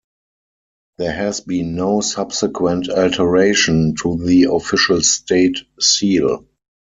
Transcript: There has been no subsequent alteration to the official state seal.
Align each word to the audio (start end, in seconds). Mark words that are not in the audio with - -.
There 0.97 1.13
has 1.13 1.41
been 1.41 1.75
no 1.75 2.01
subsequent 2.01 2.89
alteration 2.89 3.93
to 4.01 4.17
the 4.17 4.45
official 4.49 5.01
state 5.03 5.59
seal. 5.79 6.43